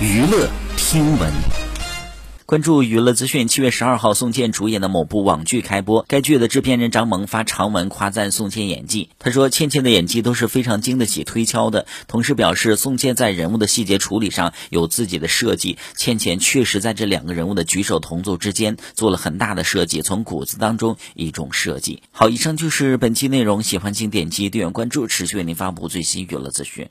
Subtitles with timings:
[0.00, 1.32] 娱乐听闻。
[2.46, 6.04] 关注娱乐资讯，七月十二号，宋茜主演的某部网剧开播。
[6.08, 15.78] 该剧的制片人张萌发长文夸赞宋茜演技，他说：“茜茜的演技都是非常经得起推敲的。”同时表示，宋茜在人物的细节处理上有自己的设计。
[15.96, 22.02] 茜茜确实在这两个人物的举手同奏之间做了很大的设计，从骨子当中一种设计。
[22.10, 26.88] 好，以上就是本期内容，喜欢请点击订阅关注，持续为您发布最新娱乐资讯。